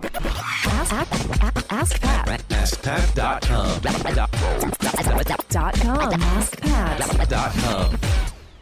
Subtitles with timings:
[0.00, 2.44] Ask, ask, ask Pat.
[2.48, 3.80] AskPat.com.
[7.28, 7.98] Dot com.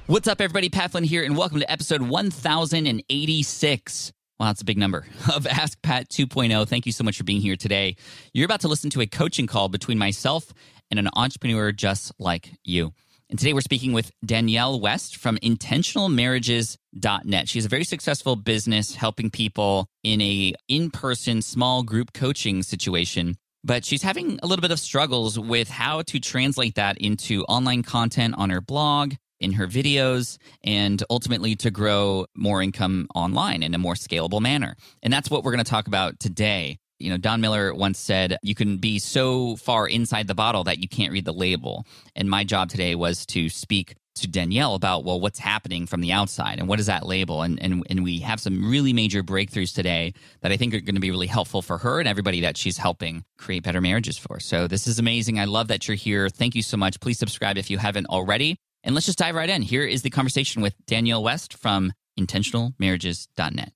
[0.06, 0.70] What's up, everybody?
[0.70, 4.12] Pat Flynn here, and welcome to episode 1086.
[4.40, 5.04] Wow, that's a big number
[5.34, 6.66] of Ask Pat 2.0.
[6.66, 7.96] Thank you so much for being here today.
[8.32, 10.54] You're about to listen to a coaching call between myself
[10.90, 12.94] and an entrepreneur just like you.
[13.28, 17.48] And today we're speaking with Danielle West from intentionalmarriages.net.
[17.48, 23.36] She has a very successful business helping people in a in-person small group coaching situation.
[23.64, 27.82] But she's having a little bit of struggles with how to translate that into online
[27.82, 33.74] content on her blog, in her videos, and ultimately to grow more income online in
[33.74, 34.76] a more scalable manner.
[35.02, 36.78] And that's what we're going to talk about today.
[36.98, 40.78] You know, Don Miller once said, you can be so far inside the bottle that
[40.78, 41.86] you can't read the label.
[42.14, 46.12] And my job today was to speak to Danielle about, well, what's happening from the
[46.12, 47.42] outside and what is that label?
[47.42, 50.94] And, and, and we have some really major breakthroughs today that I think are going
[50.94, 54.40] to be really helpful for her and everybody that she's helping create better marriages for.
[54.40, 55.38] So this is amazing.
[55.38, 56.28] I love that you're here.
[56.28, 56.98] Thank you so much.
[57.00, 58.56] Please subscribe if you haven't already.
[58.82, 59.62] And let's just dive right in.
[59.62, 63.75] Here is the conversation with Danielle West from intentionalmarriages.net.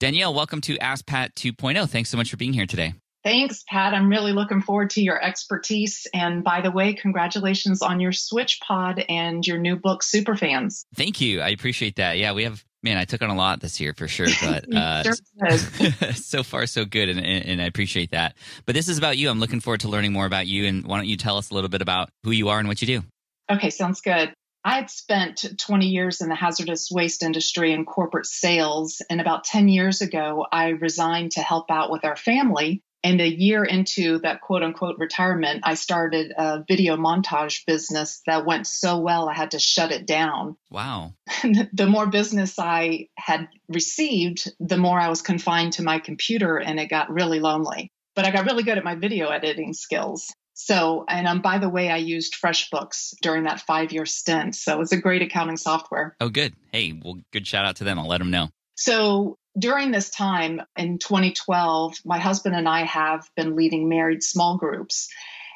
[0.00, 1.86] Danielle, welcome to Ask Pat 2.0.
[1.86, 2.94] Thanks so much for being here today.
[3.22, 3.92] Thanks, Pat.
[3.92, 6.06] I'm really looking forward to your expertise.
[6.14, 10.86] And by the way, congratulations on your Switch Pod and your new book, Superfans.
[10.94, 11.42] Thank you.
[11.42, 12.16] I appreciate that.
[12.16, 15.02] Yeah, we have, man, I took on a lot this year for sure, but uh,
[15.02, 17.10] Sure so far so good.
[17.10, 18.38] And, and, and I appreciate that.
[18.64, 19.28] But this is about you.
[19.28, 20.64] I'm looking forward to learning more about you.
[20.64, 22.80] And why don't you tell us a little bit about who you are and what
[22.80, 23.02] you do?
[23.50, 24.32] okay, sounds good.
[24.64, 29.00] I had spent 20 years in the hazardous waste industry and corporate sales.
[29.08, 32.82] And about 10 years ago, I resigned to help out with our family.
[33.02, 38.44] And a year into that quote unquote retirement, I started a video montage business that
[38.44, 40.56] went so well, I had to shut it down.
[40.70, 41.14] Wow.
[41.72, 46.78] the more business I had received, the more I was confined to my computer and
[46.78, 47.90] it got really lonely.
[48.14, 50.30] But I got really good at my video editing skills.
[50.62, 54.54] So, and um, by the way, I used FreshBooks during that five year stint.
[54.54, 56.14] So it was a great accounting software.
[56.20, 56.54] Oh, good.
[56.70, 57.98] Hey, well, good shout out to them.
[57.98, 58.50] I'll let them know.
[58.74, 64.58] So during this time in 2012, my husband and I have been leading married small
[64.58, 65.08] groups.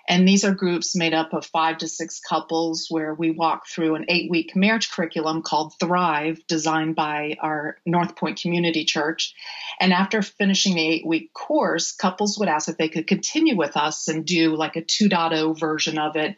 [0.06, 3.94] And these are groups made up of five to six couples where we walk through
[3.94, 9.34] an eight week marriage curriculum called Thrive, designed by our North Point Community Church.
[9.80, 13.76] And after finishing the eight week course, couples would ask if they could continue with
[13.76, 16.36] us and do like a 2.0 version of it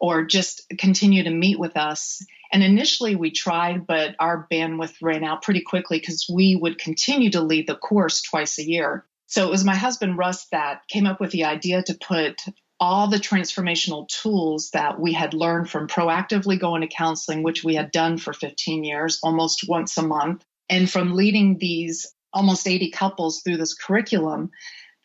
[0.00, 2.24] or just continue to meet with us.
[2.52, 7.30] And initially we tried, but our bandwidth ran out pretty quickly because we would continue
[7.30, 9.04] to lead the course twice a year.
[9.26, 12.42] So it was my husband, Russ, that came up with the idea to put
[12.80, 17.74] all the transformational tools that we had learned from proactively going to counseling, which we
[17.74, 22.90] had done for 15 years, almost once a month, and from leading these almost 80
[22.90, 24.50] couples through this curriculum.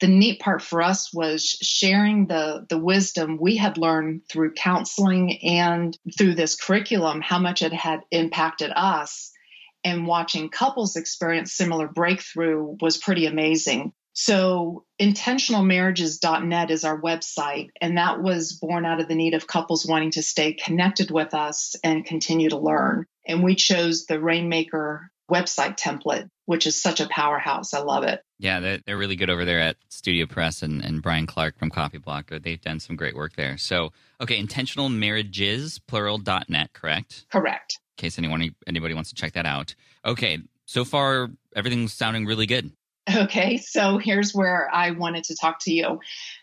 [0.02, 5.38] The neat part for us was sharing the, the wisdom we had learned through counseling
[5.44, 9.32] and through this curriculum, how much it had impacted us.
[9.84, 13.94] And watching couples experience similar breakthrough was pretty amazing.
[14.22, 19.86] So, intentionalmarriages.net is our website, and that was born out of the need of couples
[19.86, 23.06] wanting to stay connected with us and continue to learn.
[23.26, 27.74] And we chose the Rainmaker website template, which is such a powerhouse.
[27.74, 28.22] I love it.
[28.40, 31.72] Yeah, they're, they're really good over there at Studio Press and, and Brian Clark from
[31.72, 32.44] Copyblogger.
[32.44, 33.58] They've done some great work there.
[33.58, 37.26] So, okay, intentional marriages, plural.net, correct?
[37.32, 37.80] Correct.
[37.98, 39.76] In case anyone anybody wants to check that out.
[40.04, 42.74] Okay, so far everything's sounding really good.
[43.16, 46.00] Okay, so here's where I wanted to talk to you.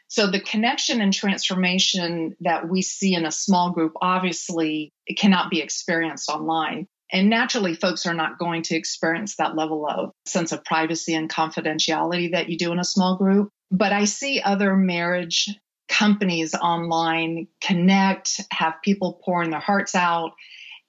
[0.09, 5.51] So the connection and transformation that we see in a small group obviously it cannot
[5.51, 6.87] be experienced online.
[7.13, 11.31] And naturally, folks are not going to experience that level of sense of privacy and
[11.31, 13.51] confidentiality that you do in a small group.
[13.71, 15.49] But I see other marriage
[15.89, 20.33] companies online connect, have people pouring their hearts out.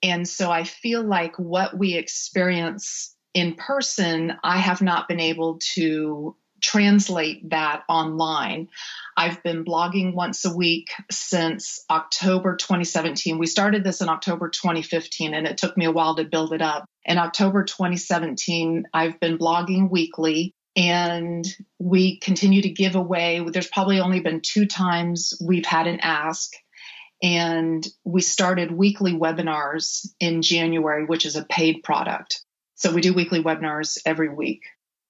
[0.02, 5.60] And so I feel like what we experience in person, I have not been able
[5.76, 8.70] to translate that online.
[9.16, 13.38] I've been blogging once a week since October 2017.
[13.38, 16.62] We started this in October 2015 and it took me a while to build it
[16.62, 16.86] up.
[17.06, 21.46] In October 2017, I've been blogging weekly and
[21.80, 23.44] we continue to give away.
[23.48, 26.52] There's probably only been two times we've had an ask.
[27.24, 32.46] And we started weekly webinars in January, which is a paid product.
[32.78, 34.64] So we do weekly webinars every week.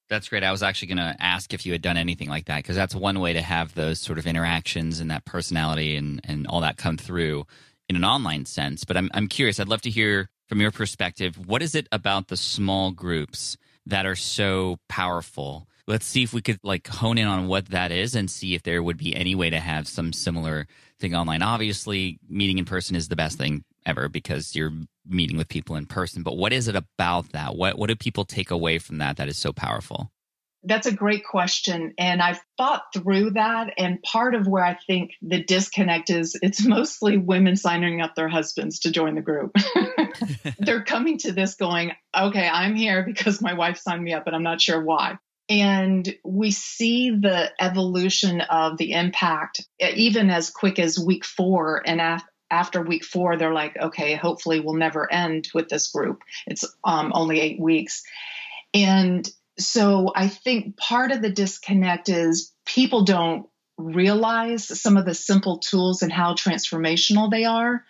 [0.10, 0.44] That's great.
[0.44, 2.96] I was actually going to ask if you had done anything like that because that's
[2.96, 6.78] one way to have those sort of interactions and that personality and, and all that
[6.78, 7.46] come through
[7.90, 8.86] in an online sense.
[8.86, 12.30] But I'm, I'm curious, I'd love to hear from your perspective what is it about
[12.30, 17.28] the small groups that are so powerful let's see if we could like hone in
[17.28, 20.14] on what that is and see if there would be any way to have some
[20.14, 20.68] similar
[21.00, 21.42] thing online.
[21.42, 24.74] Obviously, meeting in person is the best thing ever because you're
[25.08, 26.22] meeting with people in person.
[26.22, 27.56] But what is it about that?
[27.56, 30.12] What what do people take away from that that is so powerful?
[30.64, 31.94] That's a great question.
[31.98, 33.74] And I've thought through that.
[33.78, 38.28] And part of where I think the disconnect is it's mostly women signing up their
[38.28, 39.56] husbands to join the group.
[40.60, 44.34] They're coming to this going, okay, I'm here because my wife signed me up, but
[44.34, 45.20] I'm not sure why.
[45.48, 51.82] And we see the evolution of the impact even as quick as week four.
[51.86, 56.22] And af- after week four, they're like, okay, hopefully we'll never end with this group.
[56.46, 58.04] It's um, only eight weeks.
[58.74, 59.30] And
[59.60, 63.48] so I think part of the disconnect is people don't
[63.78, 67.84] realize some of the simple tools and how transformational they are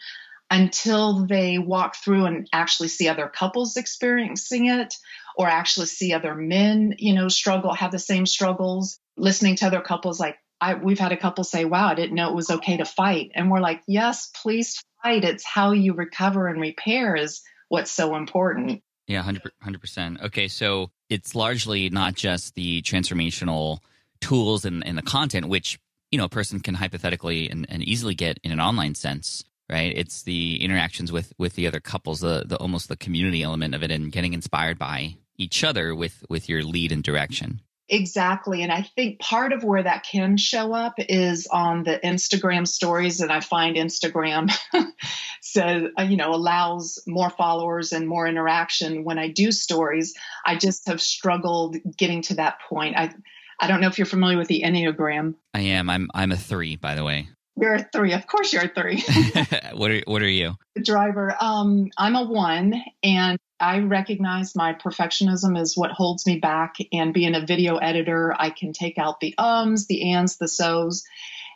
[0.50, 4.96] until they walk through and actually see other couples experiencing it
[5.36, 9.82] or actually see other men, you know, struggle, have the same struggles, listening to other
[9.82, 12.78] couples like I, we've had a couple say, wow, I didn't know it was okay
[12.78, 13.32] to fight.
[13.36, 15.24] And we're like, yes, please fight.
[15.24, 18.82] It's how you recover and repair is what's so important.
[19.08, 19.50] Yeah, 100%.
[19.64, 20.26] 100%.
[20.26, 23.80] Okay, so it's largely not just the transformational
[24.20, 25.80] tools and, and the content, which,
[26.12, 29.94] you know, a person can hypothetically and, and easily get in an online sense, right?
[29.96, 33.84] It's the interactions with, with the other couples, the, the almost the community element of
[33.84, 37.62] it and getting inspired by each other with, with your lead and direction.
[37.90, 38.64] Exactly.
[38.64, 43.22] And I think part of where that can show up is on the Instagram stories.
[43.22, 44.52] And I find Instagram
[45.42, 50.14] so, uh, you know, allows more followers and more interaction when I do stories.
[50.46, 52.98] I just have struggled getting to that point.
[52.98, 53.14] I,
[53.60, 55.36] I don't know if you're familiar with the Enneagram.
[55.54, 55.90] I am.
[55.90, 57.30] I'm, I'm a three, by the way.
[57.60, 58.14] You're a three.
[58.14, 59.04] Of course, you're a three.
[59.74, 60.56] what are What are you?
[60.76, 61.36] The driver.
[61.40, 66.76] Um, I'm a one, and I recognize my perfectionism is what holds me back.
[66.92, 71.04] And being a video editor, I can take out the ums, the ands, the so's.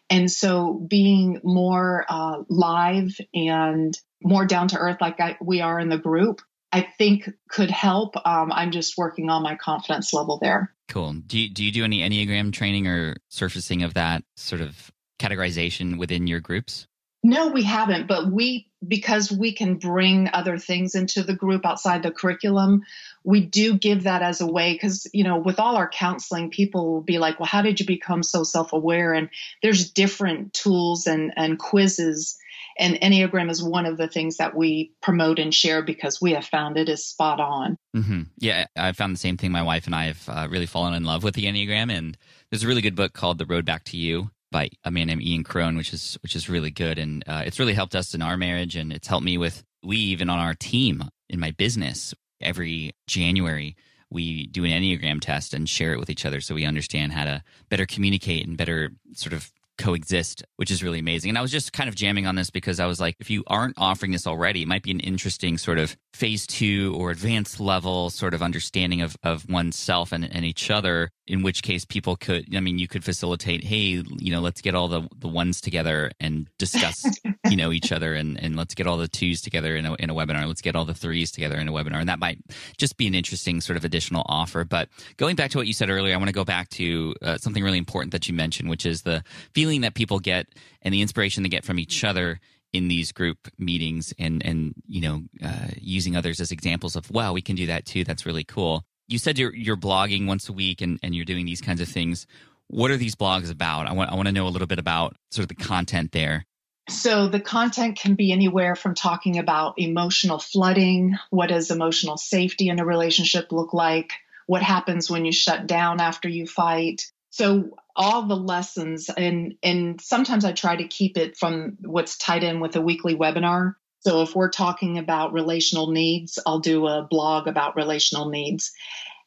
[0.10, 5.80] And so being more uh, live and more down to earth, like I, we are
[5.80, 6.42] in the group,
[6.74, 8.16] I think could help.
[8.26, 10.74] Um, I'm just working on my confidence level there.
[10.90, 11.14] Cool.
[11.26, 14.92] Do you, do you do any Enneagram training or surfacing of that sort of
[15.22, 16.88] categorization within your groups?
[17.24, 22.02] No, we haven't, but we, because we can bring other things into the group outside
[22.02, 22.82] the curriculum,
[23.24, 24.74] we do give that as a way.
[24.74, 27.86] Because, you know, with all our counseling, people will be like, well, how did you
[27.86, 29.14] become so self aware?
[29.14, 29.30] And
[29.62, 32.38] there's different tools and, and quizzes.
[32.80, 36.46] And Enneagram is one of the things that we promote and share because we have
[36.46, 37.78] found it is spot on.
[37.96, 38.22] Mm-hmm.
[38.40, 39.52] Yeah, I found the same thing.
[39.52, 41.92] My wife and I have uh, really fallen in love with the Enneagram.
[41.92, 42.18] And
[42.50, 45.24] there's a really good book called The Road Back to You by a man named
[45.24, 48.22] Ian Cron, which is which is really good, and uh, it's really helped us in
[48.22, 52.14] our marriage, and it's helped me with we even on our team in my business.
[52.42, 53.76] Every January,
[54.10, 57.26] we do an Enneagram test and share it with each other, so we understand how
[57.26, 61.30] to better communicate and better sort of coexist, which is really amazing.
[61.30, 63.44] And I was just kind of jamming on this because I was like, if you
[63.48, 67.60] aren't offering this already, it might be an interesting sort of phase two or advanced
[67.60, 72.18] level sort of understanding of, of oneself and, and each other, in which case people
[72.18, 75.62] could, I mean, you could facilitate, hey, you know, let's get all the, the ones
[75.62, 77.06] together and discuss,
[77.50, 80.10] you know, each other and, and let's get all the twos together in a, in
[80.10, 80.46] a webinar.
[80.48, 82.00] Let's get all the threes together in a webinar.
[82.00, 82.40] And that might
[82.78, 84.66] just be an interesting sort of additional offer.
[84.66, 87.38] But going back to what you said earlier, I want to go back to uh,
[87.38, 90.48] something really important that you mentioned, which is the feeling that people get
[90.82, 92.40] and the inspiration they get from each other
[92.74, 97.34] in these group meetings and and you know uh, using others as examples of wow
[97.34, 98.04] we can do that too.
[98.04, 98.84] That's really cool.
[99.08, 101.88] You said you're you're blogging once a week and, and you're doing these kinds of
[101.88, 102.28] things.
[102.68, 103.88] What are these blogs about?
[103.88, 106.46] I want i want to know a little bit about sort of the content there.
[106.90, 112.70] So the content can be anywhere from talking about emotional flooding what does emotional safety
[112.70, 114.14] in a relationship look like
[114.48, 120.00] what happens when you shut down after you fight so all the lessons and and
[120.00, 123.76] sometimes I try to keep it from what's tied in with a weekly webinar.
[124.02, 128.72] So if we're talking about relational needs, I'll do a blog about relational needs.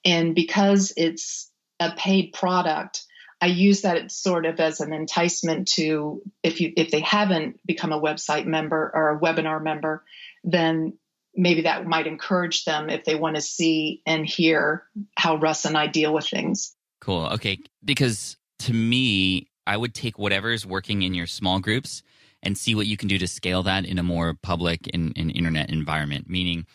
[0.04, 3.04] And because it's a paid product,
[3.40, 7.92] I use that sort of as an enticement to if you if they haven't become
[7.92, 10.04] a website member or a webinar member,
[10.42, 10.98] then
[11.34, 14.84] maybe that might encourage them if they want to see and hear
[15.16, 16.76] how Russ and I deal with things.
[17.00, 17.26] Cool.
[17.26, 17.58] Okay.
[17.84, 22.02] Because to me, I would take whatever is working in your small groups
[22.42, 25.30] and see what you can do to scale that in a more public and, and
[25.34, 26.28] internet environment.
[26.28, 26.66] Meaning,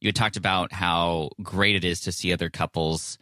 [0.00, 3.18] you had talked about how great it is to see other couples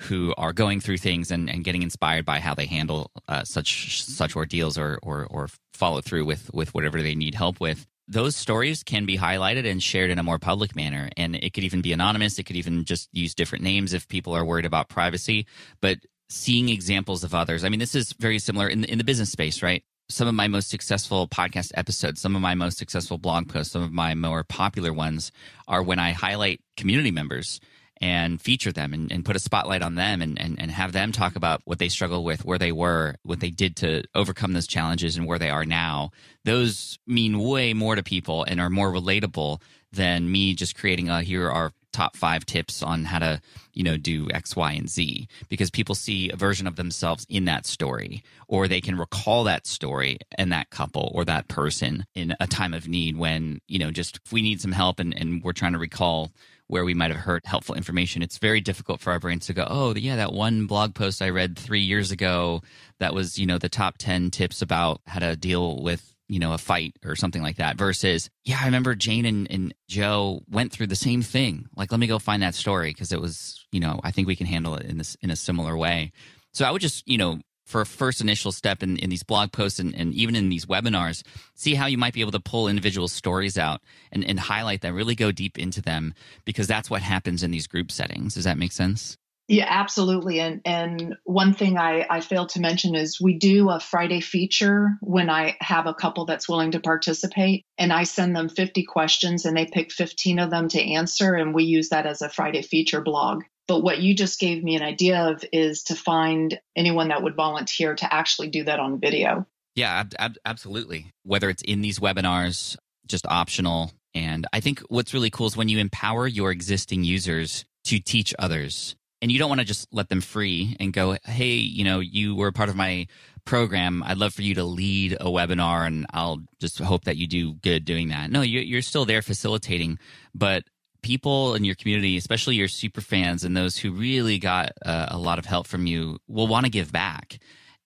[0.00, 4.04] who are going through things and, and getting inspired by how they handle uh, such
[4.04, 7.86] such ordeals or, or or follow through with with whatever they need help with.
[8.10, 11.64] Those stories can be highlighted and shared in a more public manner, and it could
[11.64, 12.38] even be anonymous.
[12.38, 15.46] It could even just use different names if people are worried about privacy.
[15.82, 15.98] But
[16.30, 17.64] seeing examples of others.
[17.64, 19.82] I mean, this is very similar in the, in the business space, right?
[20.10, 23.82] Some of my most successful podcast episodes, some of my most successful blog posts, some
[23.82, 25.32] of my more popular ones
[25.66, 27.60] are when I highlight community members
[28.00, 31.12] and feature them and, and put a spotlight on them and, and, and have them
[31.12, 34.66] talk about what they struggle with, where they were, what they did to overcome those
[34.66, 36.10] challenges, and where they are now.
[36.44, 39.60] Those mean way more to people and are more relatable
[39.92, 43.40] than me just creating a here are top five tips on how to
[43.72, 47.46] you know do x y and z because people see a version of themselves in
[47.46, 52.36] that story or they can recall that story and that couple or that person in
[52.40, 55.42] a time of need when you know just if we need some help and, and
[55.42, 56.30] we're trying to recall
[56.68, 59.66] where we might have heard helpful information, it's very difficult for our brains to go,
[59.68, 62.62] oh, yeah, that one blog post I read three years ago
[63.00, 66.52] that was, you know, the top 10 tips about how to deal with, you know,
[66.52, 70.72] a fight or something like that versus, yeah, I remember Jane and, and Joe went
[70.72, 71.68] through the same thing.
[71.74, 74.36] Like, let me go find that story because it was, you know, I think we
[74.36, 76.12] can handle it in this in a similar way.
[76.52, 79.52] So I would just, you know, for a first initial step in, in these blog
[79.52, 81.22] posts and, and even in these webinars,
[81.54, 84.94] see how you might be able to pull individual stories out and, and highlight them,
[84.94, 86.14] really go deep into them,
[86.46, 88.34] because that's what happens in these group settings.
[88.34, 89.18] Does that make sense?
[89.48, 90.40] Yeah, absolutely.
[90.40, 94.90] And and one thing I, I failed to mention is we do a Friday feature
[95.00, 99.46] when I have a couple that's willing to participate and I send them 50 questions
[99.46, 102.60] and they pick 15 of them to answer and we use that as a Friday
[102.60, 103.42] feature blog.
[103.68, 107.36] But what you just gave me an idea of is to find anyone that would
[107.36, 109.46] volunteer to actually do that on video.
[109.76, 111.12] Yeah, ab- ab- absolutely.
[111.22, 113.92] Whether it's in these webinars, just optional.
[114.14, 118.34] And I think what's really cool is when you empower your existing users to teach
[118.38, 118.96] others.
[119.20, 122.36] And you don't want to just let them free and go, hey, you know, you
[122.36, 123.06] were part of my
[123.44, 124.02] program.
[124.04, 127.54] I'd love for you to lead a webinar and I'll just hope that you do
[127.54, 128.30] good doing that.
[128.30, 129.98] No, you're still there facilitating,
[130.34, 130.64] but
[131.02, 135.18] people in your community, especially your super fans and those who really got uh, a
[135.18, 137.38] lot of help from you, will want to give back.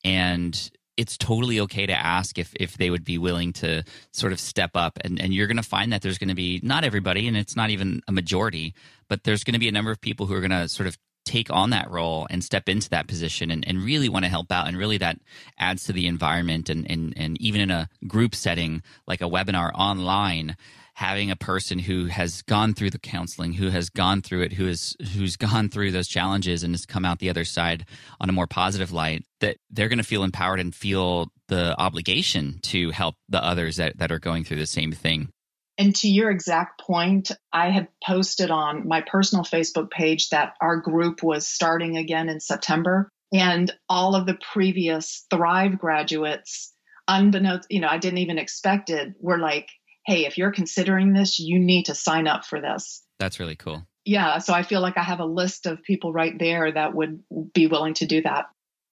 [0.04, 4.40] And it's totally okay to ask if, if they would be willing to sort of
[4.40, 4.98] step up.
[5.02, 7.56] And, and you're going to find that there's going to be not everybody, and it's
[7.56, 8.74] not even a majority,
[9.08, 10.98] but there's going to be a number of people who are going to sort of
[11.24, 14.50] take on that role and step into that position and, and really want to help
[14.50, 15.18] out and really that
[15.58, 19.70] adds to the environment and, and, and even in a group setting like a webinar
[19.74, 20.56] online
[21.02, 24.68] having a person who has gone through the counseling, who has gone through it, who
[24.68, 27.84] is who's gone through those challenges and has come out the other side
[28.20, 32.60] on a more positive light, that they're going to feel empowered and feel the obligation
[32.62, 35.28] to help the others that, that are going through the same thing.
[35.76, 40.76] And to your exact point, I had posted on my personal Facebook page that our
[40.76, 43.08] group was starting again in September.
[43.32, 46.72] And all of the previous Thrive graduates,
[47.08, 49.68] unbeknownst, you know, I didn't even expect it, were like,
[50.04, 53.02] hey, if you're considering this, you need to sign up for this.
[53.18, 53.86] That's really cool.
[54.04, 54.38] Yeah.
[54.38, 57.68] So I feel like I have a list of people right there that would be
[57.68, 58.46] willing to do that.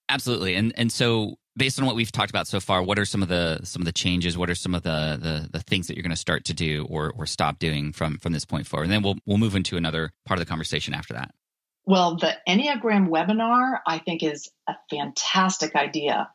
[0.07, 0.55] Absolutely.
[0.55, 3.29] And and so based on what we've talked about so far, what are some of
[3.29, 4.37] the some of the changes?
[4.37, 6.85] What are some of the the, the things that you're going to start to do
[6.89, 8.83] or or stop doing from from this point forward?
[8.83, 11.31] And then we'll we'll move into another part of the conversation after that.
[11.85, 16.29] Well, the Enneagram webinar I think is a fantastic idea.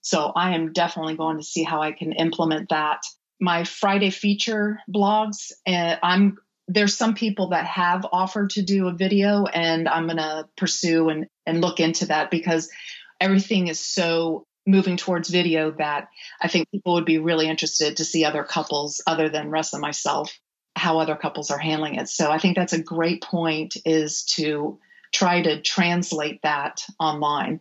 [0.00, 3.02] So I am definitely going to see how I can implement that
[3.42, 5.50] my Friday feature blogs.
[5.66, 10.48] And I'm there's some people that have offered to do a video, and I'm to
[10.56, 12.70] pursue and and look into that because
[13.20, 16.06] everything is so moving towards video that
[16.40, 19.82] I think people would be really interested to see other couples other than Russ and
[19.82, 20.38] myself
[20.76, 22.08] how other couples are handling it.
[22.08, 24.78] So I think that's a great point is to
[25.12, 27.60] try to translate that online.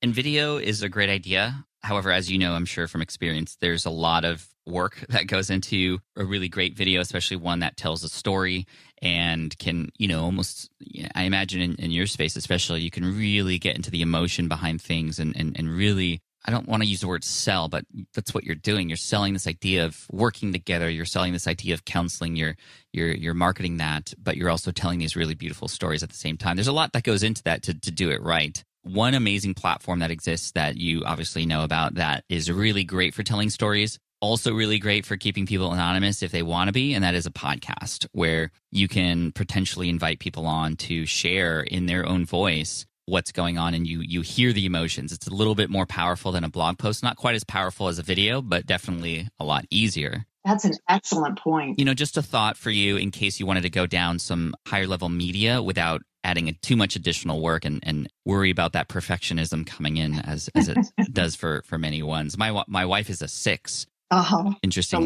[0.00, 1.66] And video is a great idea.
[1.82, 5.50] However, as you know, I'm sure from experience, there's a lot of work that goes
[5.50, 8.66] into a really great video, especially one that tells a story
[9.00, 10.70] and can, you know, almost,
[11.14, 14.82] I imagine in, in your space, especially, you can really get into the emotion behind
[14.82, 18.32] things and, and, and really I don't want to use the word sell, but that's
[18.32, 18.88] what you're doing.
[18.88, 20.88] You're selling this idea of working together.
[20.88, 22.36] You're selling this idea of counseling.
[22.36, 22.56] You're
[22.92, 26.36] you're you're marketing that, but you're also telling these really beautiful stories at the same
[26.36, 26.56] time.
[26.56, 28.64] There's a lot that goes into that to to do it right.
[28.88, 33.22] One amazing platform that exists that you obviously know about that is really great for
[33.22, 37.04] telling stories also really great for keeping people anonymous if they want to be, and
[37.04, 42.06] that is a podcast where you can potentially invite people on to share in their
[42.06, 45.12] own voice what's going on and you you hear the emotions.
[45.12, 47.98] It's a little bit more powerful than a blog post, not quite as powerful as
[47.98, 50.24] a video, but definitely a lot easier.
[50.44, 51.78] That's an excellent point.
[51.78, 54.54] You know, just a thought for you in case you wanted to go down some
[54.66, 59.66] higher level media without adding too much additional work and, and worry about that perfectionism
[59.66, 60.78] coming in as, as it
[61.12, 62.36] does for, for many ones.
[62.36, 64.52] My, my wife is a six uh-huh.
[64.62, 65.00] Interesting.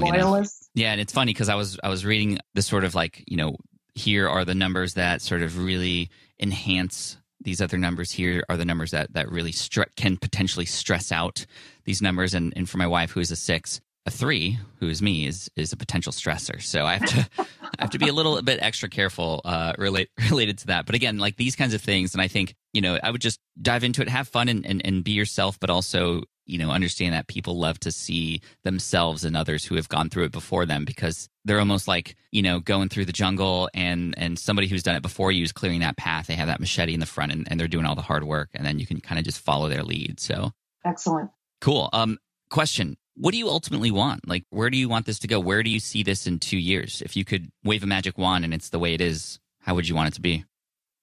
[0.74, 3.36] Yeah, and it's funny because I was I was reading the sort of like you
[3.36, 3.56] know
[3.94, 6.08] here are the numbers that sort of really
[6.40, 11.10] enhance these other numbers here are the numbers that that really stre- can potentially stress
[11.10, 11.46] out
[11.84, 12.32] these numbers.
[12.34, 15.50] And and for my wife, who is a six, a three, who is me, is
[15.56, 16.60] is a potential stressor.
[16.60, 20.08] So I have to I have to be a little bit extra careful uh, relate,
[20.30, 20.86] related to that.
[20.86, 23.38] But again, like these kinds of things, and I think you know I would just
[23.60, 27.14] dive into it, have fun, and and, and be yourself, but also you know understand
[27.14, 30.84] that people love to see themselves and others who have gone through it before them
[30.84, 34.96] because they're almost like you know going through the jungle and and somebody who's done
[34.96, 36.26] it before you is clearing that path.
[36.26, 38.50] They have that machete in the front and, and they're doing all the hard work
[38.54, 40.18] and then you can kind of just follow their lead.
[40.18, 40.50] So
[40.84, 41.30] excellent.
[41.60, 41.88] Cool.
[41.92, 42.18] Um
[42.50, 44.28] question what do you ultimately want?
[44.28, 45.38] Like, where do you want this to go?
[45.38, 47.02] Where do you see this in two years?
[47.04, 49.88] If you could wave a magic wand and it's the way it is, how would
[49.88, 50.44] you want it to be?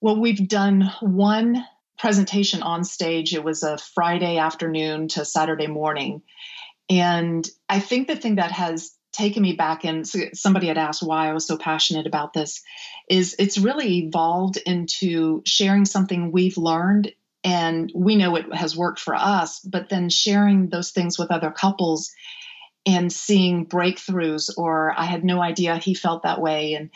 [0.02, 1.66] Well, we've done one
[1.98, 3.34] presentation on stage.
[3.34, 6.22] It was a Friday afternoon to Saturday morning.
[6.90, 11.30] And I think the thing that has taken me back and somebody had asked why
[11.30, 12.62] I was so passionate about this
[13.10, 17.12] is it's really evolved into sharing something we've learned
[17.44, 21.52] and we know it has worked for us but then sharing those things with other
[21.52, 22.12] couples
[22.86, 26.74] and seeing breakthroughs or i had no idea he felt that way.
[26.74, 26.90] And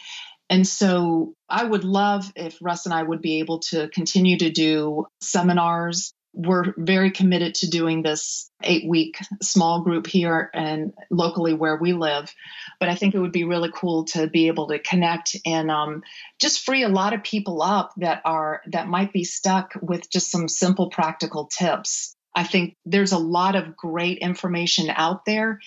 [0.49, 4.49] and so i would love if russ and i would be able to continue to
[4.49, 11.53] do seminars we're very committed to doing this eight week small group here and locally
[11.53, 12.33] where we live.
[12.79, 16.03] But I think it would be really cool to be able to connect and um,
[16.39, 20.31] just free a lot of people up that are that might be stuck with just
[20.31, 22.15] some simple practical tips.
[22.35, 25.59] I think there's a lot of great information out there.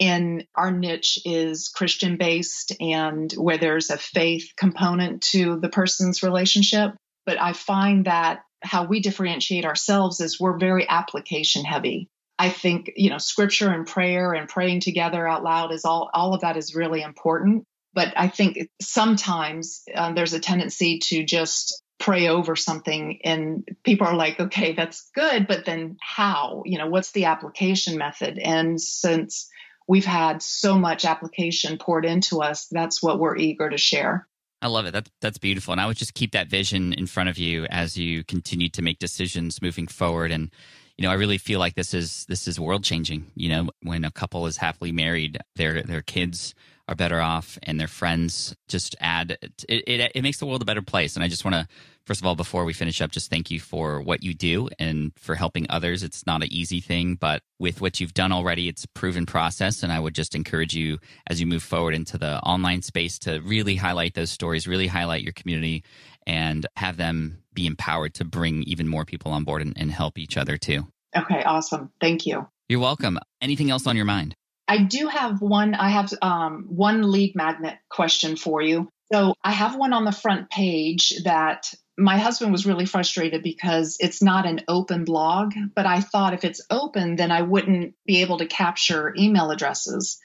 [0.00, 6.22] And our niche is Christian based and where there's a faith component to the person's
[6.22, 6.92] relationship.
[7.26, 12.08] But I find that how we differentiate ourselves is we're very application heavy.
[12.38, 16.34] I think, you know, scripture and prayer and praying together out loud is all, all
[16.34, 17.64] of that is really important.
[17.92, 24.06] But I think sometimes um, there's a tendency to just pray over something and people
[24.06, 25.46] are like, okay, that's good.
[25.46, 26.64] But then how?
[26.66, 28.38] You know, what's the application method?
[28.38, 29.48] And since
[29.86, 34.26] we've had so much application poured into us, that's what we're eager to share.
[34.64, 34.92] I love it.
[34.92, 35.72] That's that's beautiful.
[35.72, 38.80] And I would just keep that vision in front of you as you continue to
[38.80, 40.32] make decisions moving forward.
[40.32, 40.50] And
[40.96, 43.30] you know, I really feel like this is this is world changing.
[43.34, 46.54] You know, when a couple is happily married, their their kids
[46.88, 49.64] are better off, and their friends just add it.
[49.68, 51.14] It, it makes the world a better place.
[51.14, 51.68] And I just want to
[52.06, 55.12] first of all, before we finish up, just thank you for what you do and
[55.18, 56.02] for helping others.
[56.02, 59.82] It's not an easy thing, but with what you've done already, it's a proven process.
[59.82, 63.40] And I would just encourage you as you move forward into the online space to
[63.40, 65.84] really highlight those stories, really highlight your community,
[66.26, 70.18] and have them be empowered to bring even more people on board and, and help
[70.18, 70.86] each other too.
[71.16, 71.92] Okay, awesome.
[72.00, 72.48] Thank you.
[72.68, 73.18] You're welcome.
[73.40, 74.34] Anything else on your mind?
[74.66, 75.74] I do have one.
[75.74, 78.88] I have um, one lead magnet question for you.
[79.14, 83.96] So I have one on the front page that my husband was really frustrated because
[84.00, 88.22] it's not an open blog, but I thought if it's open, then I wouldn't be
[88.22, 90.18] able to capture email addresses.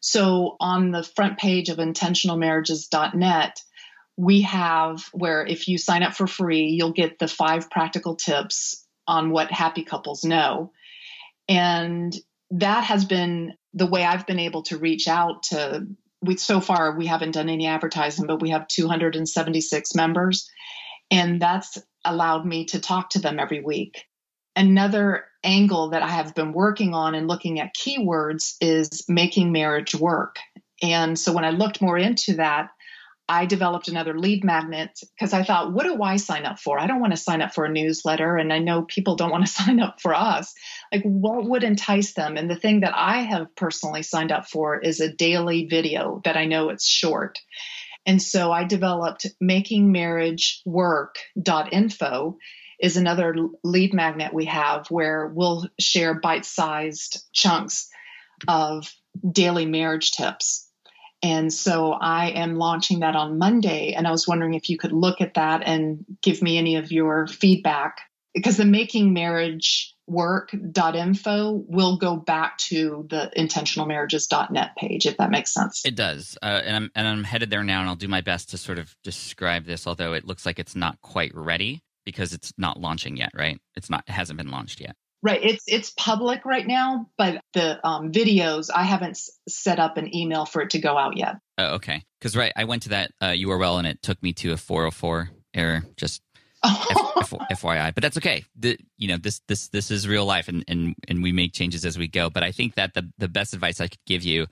[0.00, 3.60] So on the front page of intentionalmarriages.net,
[4.16, 8.82] we have where if you sign up for free, you'll get the five practical tips
[9.06, 10.72] on what happy couples know.
[11.50, 12.16] And
[12.52, 15.86] that has been the way I've been able to reach out to
[16.22, 20.48] we so far we haven't done any advertising, but we have 276 members
[21.12, 24.06] and that's allowed me to talk to them every week.
[24.56, 29.94] Another angle that I have been working on and looking at keywords is making marriage
[29.94, 30.36] work.
[30.82, 32.70] And so when I looked more into that,
[33.28, 36.78] I developed another lead magnet because I thought, what do I sign up for?
[36.78, 39.46] I don't want to sign up for a newsletter, and I know people don't want
[39.46, 40.52] to sign up for us.
[40.92, 42.36] Like, what would entice them?
[42.36, 46.36] And the thing that I have personally signed up for is a daily video that
[46.36, 47.38] I know it's short.
[48.04, 52.36] And so I developed makingmarriagework.info
[52.80, 57.88] is another lead magnet we have where we'll share bite-sized chunks
[58.48, 58.92] of
[59.30, 60.68] daily marriage tips.
[61.22, 63.92] And so I am launching that on Monday.
[63.92, 66.90] And I was wondering if you could look at that and give me any of
[66.90, 68.00] your feedback
[68.34, 75.54] because the making marriage work.info will go back to the intentionalmarriages.net page if that makes
[75.54, 75.82] sense.
[75.84, 76.36] It does.
[76.42, 78.78] Uh, and i'm and i'm headed there now and i'll do my best to sort
[78.78, 83.16] of describe this although it looks like it's not quite ready because it's not launching
[83.16, 83.58] yet right?
[83.76, 87.84] It's not it hasn't been launched yet right it's it's public right now but the
[87.86, 91.36] um, videos i haven't s- set up an email for it to go out yet
[91.58, 94.52] oh, okay because right i went to that uh, url and it took me to
[94.52, 96.22] a 404 error just
[96.64, 98.44] F- F- FYI, but that's okay.
[98.54, 101.84] The, you know, this this this is real life, and and and we make changes
[101.84, 102.30] as we go.
[102.30, 104.46] But I think that the the best advice I could give you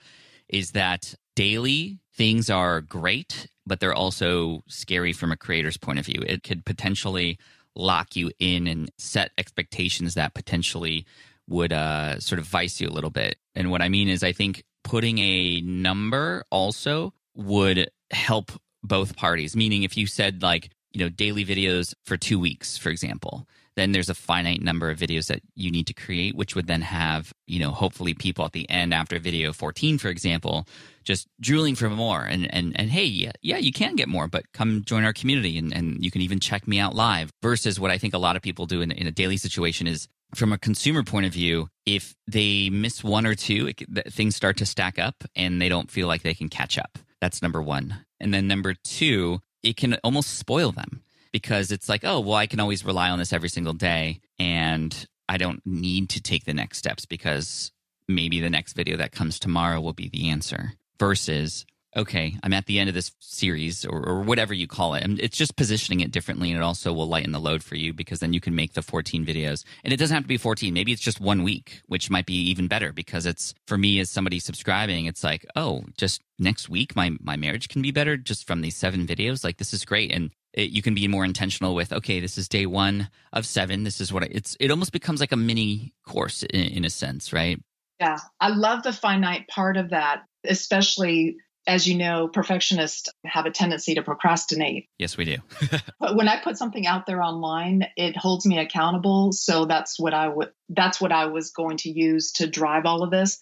[0.48, 6.06] is that daily things are great, but they're also scary from a creator's point of
[6.06, 6.20] view.
[6.26, 7.38] It could potentially
[7.80, 11.06] lock you in and set expectations that potentially
[11.48, 13.36] would uh, sort of vice you a little bit.
[13.54, 19.56] And what I mean is, I think putting a number also would help both parties.
[19.56, 23.92] Meaning, if you said like, you know, daily videos for two weeks, for example, then
[23.92, 27.32] there's a finite number of videos that you need to create, which would then have,
[27.46, 30.66] you know, hopefully people at the end after video 14, for example,
[31.04, 32.22] just drooling for more.
[32.22, 35.58] And and and hey, yeah, yeah, you can get more, but come join our community
[35.58, 37.30] and, and you can even check me out live.
[37.42, 40.08] Versus what I think a lot of people do in, in a daily situation is
[40.34, 44.56] from a consumer point of view, if they miss one or two, it, things start
[44.58, 46.98] to stack up and they don't feel like they can catch up.
[47.20, 48.04] That's number one.
[48.20, 52.46] And then number two, it can almost spoil them because it's like, oh, well, I
[52.46, 56.54] can always rely on this every single day and I don't need to take the
[56.54, 57.72] next steps because
[58.08, 62.66] maybe the next video that comes tomorrow will be the answer versus okay, I'm at
[62.66, 65.02] the end of this series or, or, whatever you call it.
[65.02, 66.50] And it's just positioning it differently.
[66.50, 68.82] And it also will lighten the load for you because then you can make the
[68.82, 69.64] 14 videos.
[69.82, 70.72] And it doesn't have to be 14.
[70.72, 74.08] Maybe it's just one week, which might be even better because it's for me as
[74.08, 78.46] somebody subscribing, it's like, oh, just next week, my, my marriage can be better just
[78.46, 79.42] from these seven videos.
[79.42, 80.12] Like this is great.
[80.12, 83.84] And it, you can be more intentional with okay this is day one of seven
[83.84, 86.90] this is what I, it's it almost becomes like a mini course in, in a
[86.90, 87.60] sense right
[88.00, 91.36] yeah i love the finite part of that especially
[91.66, 95.36] as you know perfectionists have a tendency to procrastinate yes we do
[96.00, 100.14] but when i put something out there online it holds me accountable so that's what
[100.14, 103.38] i would that's what i was going to use to drive all of this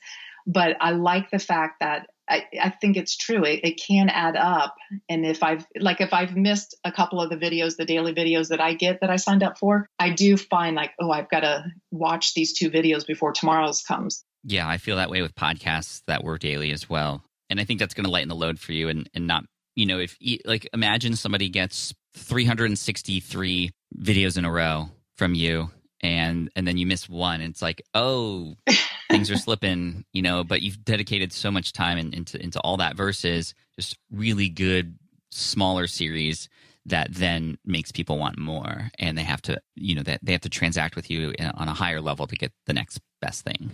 [0.47, 3.44] but i like the fact that I, I think it's true.
[3.44, 4.75] It, it can add up.
[5.09, 8.49] And if I've, like, if I've missed a couple of the videos, the daily videos
[8.49, 11.40] that I get that I signed up for, I do find like, oh, I've got
[11.40, 14.25] to watch these two videos before tomorrow's comes.
[14.44, 17.22] Yeah, I feel that way with podcasts that were daily as well.
[17.51, 19.87] And I think that's going to lighten the load for you and, and not, you
[19.87, 25.70] know, if, like, imagine somebody gets 363 videos in a row from you
[26.01, 28.55] and and then you miss one it's like oh
[29.11, 32.77] things are slipping you know but you've dedicated so much time in, into into all
[32.77, 34.96] that versus just really good
[35.31, 36.48] smaller series
[36.87, 40.40] that then makes people want more and they have to you know that they have
[40.40, 43.72] to transact with you eh, on a higher level to get the next best thing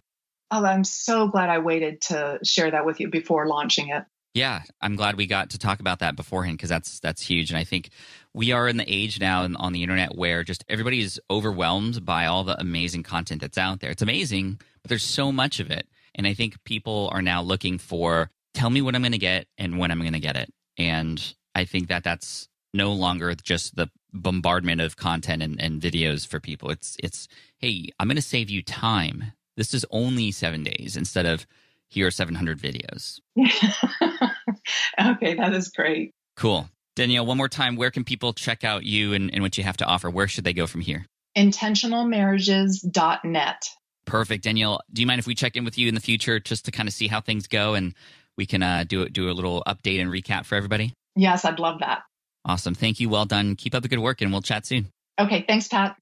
[0.55, 4.63] oh i'm so glad i waited to share that with you before launching it yeah,
[4.81, 7.63] I'm glad we got to talk about that beforehand because that's that's huge, and I
[7.63, 7.91] think
[8.35, 12.27] we are in the age now on the internet where just everybody is overwhelmed by
[12.27, 13.93] all the amazing content that's out there.
[13.93, 15.87] It's amazing, but there's so much of it,
[16.17, 19.47] and I think people are now looking for tell me what I'm going to get
[19.57, 23.77] and when I'm going to get it, and I think that that's no longer just
[23.77, 26.71] the bombardment of content and, and videos for people.
[26.71, 29.33] It's it's hey, I'm going to save you time.
[29.57, 31.47] This is only seven days instead of
[31.89, 33.21] here are 700 videos.
[35.01, 36.13] okay, that is great.
[36.37, 36.69] Cool.
[36.97, 39.77] Danielle, one more time, where can people check out you and, and what you have
[39.79, 40.09] to offer?
[40.11, 41.07] Where should they go from here?
[41.37, 43.69] Intentionalmarriages.net.
[44.07, 44.45] Perfect.
[44.45, 46.71] Danielle, do you mind if we check in with you in the future just to
[46.71, 47.95] kind of see how things go and
[48.37, 50.93] we can uh, do, do a little update and recap for everybody?
[51.17, 52.03] Yes, I'd love that.
[52.45, 52.75] Awesome.
[52.75, 53.09] Thank you.
[53.09, 53.57] Well done.
[53.57, 54.89] Keep up the good work and we'll chat soon.
[55.19, 55.45] Okay.
[55.47, 55.97] Thanks, Pat.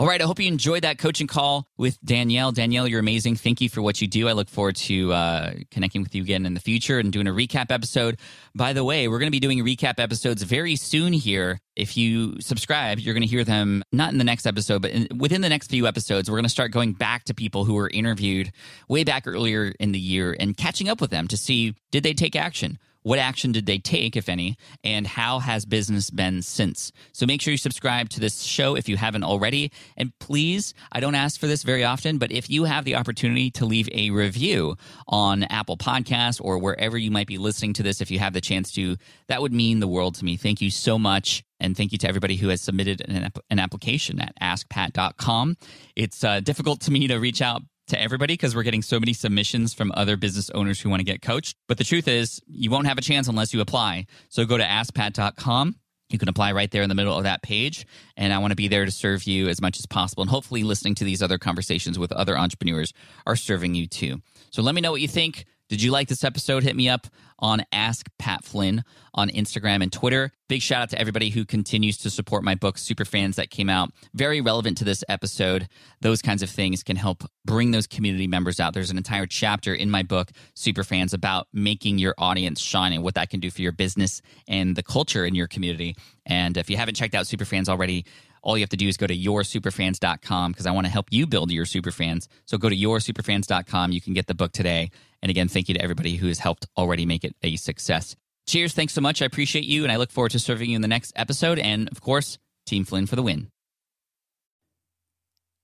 [0.00, 0.22] All right.
[0.22, 2.52] I hope you enjoyed that coaching call with Danielle.
[2.52, 3.36] Danielle, you're amazing.
[3.36, 4.28] Thank you for what you do.
[4.28, 7.32] I look forward to uh, connecting with you again in the future and doing a
[7.32, 8.18] recap episode.
[8.54, 11.60] By the way, we're going to be doing recap episodes very soon here.
[11.76, 15.06] If you subscribe, you're going to hear them not in the next episode, but in,
[15.18, 16.30] within the next few episodes.
[16.30, 18.52] We're going to start going back to people who were interviewed
[18.88, 22.14] way back earlier in the year and catching up with them to see did they
[22.14, 22.78] take action?
[23.02, 26.92] What action did they take, if any, and how has business been since?
[27.12, 29.72] So make sure you subscribe to this show if you haven't already.
[29.96, 33.50] And please, I don't ask for this very often, but if you have the opportunity
[33.52, 34.76] to leave a review
[35.08, 38.40] on Apple Podcasts or wherever you might be listening to this, if you have the
[38.40, 38.96] chance to,
[39.28, 40.36] that would mean the world to me.
[40.36, 41.42] Thank you so much.
[41.58, 45.56] And thank you to everybody who has submitted an, an application at askpat.com.
[45.94, 49.12] It's uh, difficult to me to reach out to everybody because we're getting so many
[49.12, 51.56] submissions from other business owners who want to get coached.
[51.68, 54.06] But the truth is, you won't have a chance unless you apply.
[54.28, 55.76] So go to askpat.com.
[56.08, 57.86] You can apply right there in the middle of that page.
[58.16, 60.22] And I want to be there to serve you as much as possible.
[60.22, 62.92] And hopefully, listening to these other conversations with other entrepreneurs
[63.26, 64.20] are serving you too.
[64.50, 65.44] So let me know what you think.
[65.70, 66.64] Did you like this episode?
[66.64, 67.06] Hit me up
[67.38, 68.82] on Ask Pat Flynn
[69.14, 70.32] on Instagram and Twitter.
[70.48, 73.92] Big shout out to everybody who continues to support my book, Superfans, that came out.
[74.12, 75.68] Very relevant to this episode.
[76.00, 78.74] Those kinds of things can help bring those community members out.
[78.74, 83.14] There's an entire chapter in my book, Superfans, about making your audience shine and what
[83.14, 85.94] that can do for your business and the culture in your community.
[86.26, 88.06] And if you haven't checked out Superfans already,
[88.42, 91.26] all you have to do is go to yoursuperfans.com because I want to help you
[91.26, 92.26] build your superfans.
[92.46, 93.92] So go to yoursuperfans.com.
[93.92, 94.90] You can get the book today.
[95.22, 98.16] And again, thank you to everybody who has helped already make it a success.
[98.46, 98.72] Cheers.
[98.72, 99.22] Thanks so much.
[99.22, 99.84] I appreciate you.
[99.84, 101.58] And I look forward to serving you in the next episode.
[101.58, 103.50] And of course, Team Flynn for the win.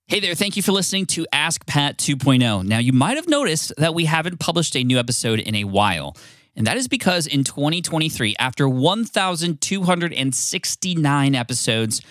[0.08, 2.64] Hey there, thank you for listening to Ask Pat 2.0.
[2.64, 6.16] Now, you might have noticed that we haven't published a new episode in a while.
[6.54, 12.02] And that is because in 2023, after 1,269 episodes,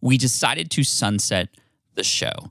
[0.00, 1.50] we decided to sunset
[1.94, 2.50] the show.